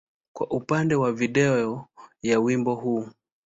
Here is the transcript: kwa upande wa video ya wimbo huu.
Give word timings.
kwa 0.33 0.49
upande 0.51 0.95
wa 0.95 1.11
video 1.13 1.87
ya 2.21 2.39
wimbo 2.39 2.75
huu. 2.75 3.09